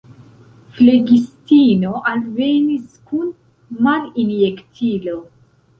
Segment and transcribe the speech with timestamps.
[0.77, 3.31] Flegistino alvenis kun
[3.89, 5.21] malinjektilo.